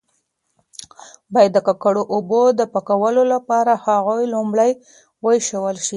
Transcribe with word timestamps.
باید 1.33 1.51
د 1.53 1.59
ککړو 1.67 2.03
اوبو 2.13 2.41
د 2.59 2.61
پاکولو 2.73 3.23
لپاره 3.33 3.71
هغوی 3.85 4.25
لومړی 4.35 4.71
وایشول 5.23 5.75
شي. 5.85 5.89